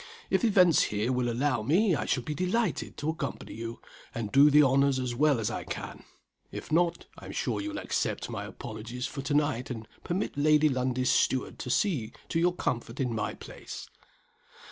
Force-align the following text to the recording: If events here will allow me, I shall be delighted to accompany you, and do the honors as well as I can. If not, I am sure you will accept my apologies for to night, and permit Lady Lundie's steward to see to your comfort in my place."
If 0.31 0.43
events 0.43 0.85
here 0.85 1.11
will 1.11 1.29
allow 1.29 1.61
me, 1.61 1.93
I 1.93 2.05
shall 2.07 2.23
be 2.23 2.33
delighted 2.33 2.97
to 2.97 3.09
accompany 3.11 3.53
you, 3.53 3.79
and 4.15 4.31
do 4.31 4.49
the 4.49 4.63
honors 4.63 4.97
as 4.97 5.13
well 5.13 5.39
as 5.39 5.51
I 5.51 5.63
can. 5.63 6.05
If 6.51 6.71
not, 6.71 7.05
I 7.19 7.27
am 7.27 7.31
sure 7.33 7.61
you 7.61 7.69
will 7.69 7.77
accept 7.77 8.27
my 8.27 8.45
apologies 8.45 9.05
for 9.05 9.21
to 9.21 9.35
night, 9.35 9.69
and 9.69 9.87
permit 10.03 10.35
Lady 10.35 10.69
Lundie's 10.69 11.11
steward 11.11 11.59
to 11.59 11.69
see 11.69 12.13
to 12.29 12.39
your 12.39 12.55
comfort 12.55 12.99
in 12.99 13.13
my 13.13 13.35
place." 13.35 13.89